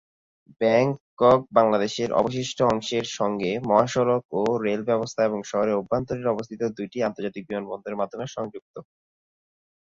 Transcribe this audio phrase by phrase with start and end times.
[0.61, 1.39] Bangkok
[1.79, 7.99] দেশের অবশিষ্ট অংশের সঙ্গে মহাসড়ক ও রেল ব্যবস্থা এবং শহরের অভ্যন্তরে অবস্থিত দুটি আন্তর্জাতিক বিমানবন্দরের
[8.01, 8.75] মাধ্যমে সংযুক্ত।